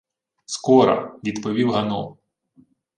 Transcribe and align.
—Скора,— 0.45 0.97
відповів 1.23 1.71
Гано. 1.71 2.17